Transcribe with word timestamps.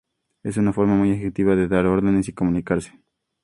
Es 0.41 0.57
una 0.57 0.73
forma 0.73 0.95
muy 0.95 1.11
efectiva 1.11 1.55
de 1.55 1.67
dar 1.67 1.85
órdenes 1.85 2.27
y 2.27 2.33
comunicarse. 2.33 2.99